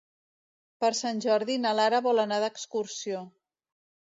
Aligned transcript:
Per 0.83 0.89
Sant 0.99 1.19
Jordi 1.27 1.57
na 1.67 1.73
Lara 1.81 1.99
vol 2.07 2.25
anar 2.25 2.41
d'excursió. 2.45 3.21